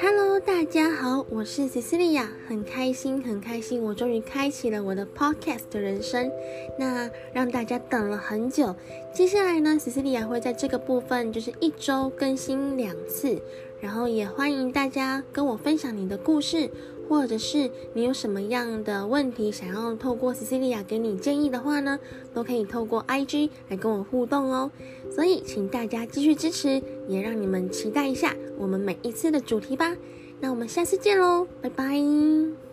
[0.00, 6.30] Hello，大家好，我是 Cecilia，很开心，很开心，我终于开启了我的 Podcast 人生。
[6.78, 8.76] 那让大家等了很久，
[9.12, 13.40] 接下来呢，Cecilia 会在这个部分就是一周更新两次，
[13.80, 16.70] 然后也欢迎大家跟我分享你的故事，
[17.08, 21.98] 或者是你有什么样的问题想要透过 Cecilia 给你建议的话呢，
[22.34, 24.70] 都可以透过 IG 来跟我互动哦。
[25.10, 29.96] 所以，请大家继续支持，也让你们期待一下我们每一次的主题吧。
[30.40, 32.67] 那我们下次见喽，拜拜。